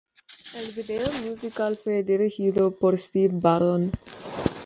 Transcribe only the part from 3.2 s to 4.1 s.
Barron.